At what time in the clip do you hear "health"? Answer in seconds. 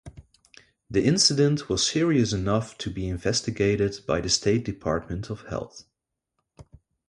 5.41-5.83